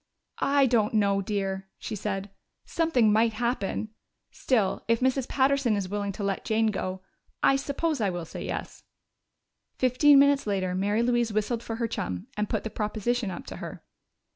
"I 0.39 0.65
don't 0.65 0.95
know, 0.95 1.21
dear," 1.21 1.67
she 1.77 1.95
said. 1.95 2.31
"Something 2.65 3.13
might 3.13 3.33
happen. 3.33 3.89
Still, 4.31 4.83
if 4.87 4.99
Mrs. 4.99 5.27
Patterson 5.29 5.75
is 5.75 5.89
willing 5.89 6.11
to 6.13 6.23
let 6.23 6.43
Jane 6.43 6.71
go, 6.71 7.03
I 7.43 7.55
suppose 7.55 8.01
I 8.01 8.09
will 8.09 8.25
say 8.25 8.43
yes." 8.43 8.83
Fifteen 9.77 10.17
minutes 10.17 10.47
later 10.47 10.73
Mary 10.73 11.03
Louise 11.03 11.31
whistled 11.31 11.61
for 11.61 11.75
her 11.75 11.87
chum 11.87 12.25
and 12.35 12.49
put 12.49 12.63
the 12.63 12.71
proposition 12.71 13.29
up 13.29 13.45
to 13.45 13.57
her. 13.57 13.83